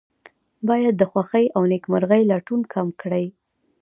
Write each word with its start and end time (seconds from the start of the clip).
باید 0.67 0.93
د 0.97 1.03
خوښۍ 1.11 1.45
او 1.55 1.61
نیکمرغۍ 1.71 2.21
لټون 2.31 2.61
کم 2.73 2.87
کړي. 3.01 3.25